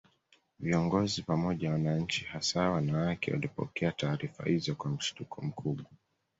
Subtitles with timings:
[0.59, 5.85] Viongozi pamoja na wananchi hasa wanawake walipokea taarifa hizo kwa mshtuko mkubwa